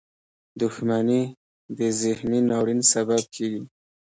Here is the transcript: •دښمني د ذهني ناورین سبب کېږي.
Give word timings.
•دښمني 0.61 1.23
د 1.77 1.79
ذهني 2.01 2.39
ناورین 2.49 2.81
سبب 2.93 3.21
کېږي. 3.35 3.61